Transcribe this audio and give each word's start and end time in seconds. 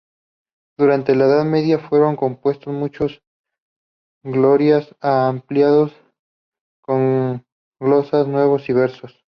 Durante 0.79 1.13
la 1.13 1.25
Edad 1.27 1.45
Media 1.45 1.77
fueron 1.77 2.15
compuestos 2.15 2.73
muchos 2.73 3.21
Glorias 4.25 4.95
ampliados 4.99 5.91
con 6.83 7.45
glosas 7.79 8.25
y 8.25 8.31
nuevos 8.31 8.67
versos. 8.69 9.23